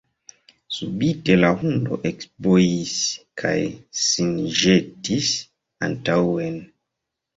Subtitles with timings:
[0.77, 2.95] Subite la hundo ekbojis
[3.43, 3.53] kaj
[4.07, 5.31] sin ĵetis
[5.89, 6.61] antaŭen.